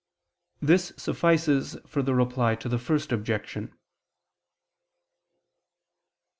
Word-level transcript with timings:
This 0.63 0.93
suffices 0.97 1.77
for 1.85 2.01
the 2.01 2.15
Reply 2.15 2.55
to 2.55 2.67
the 2.67 2.79
First 2.79 3.11
Objection. 3.11 3.71